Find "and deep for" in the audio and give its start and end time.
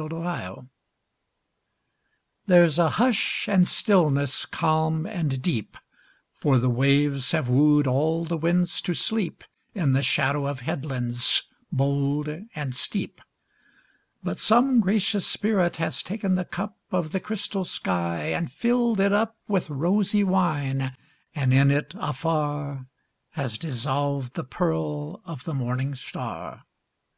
5.04-6.56